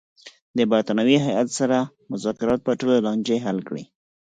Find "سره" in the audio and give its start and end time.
1.59-1.77